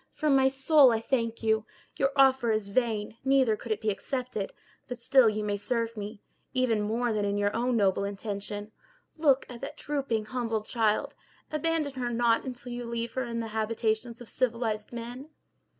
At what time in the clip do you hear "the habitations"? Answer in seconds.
13.41-14.19